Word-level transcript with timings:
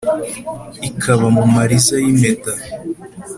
ikaba 0.89 1.25
mu 1.35 1.43
mariza 1.55 1.95
y’ 2.03 2.05
impeta, 2.11 2.53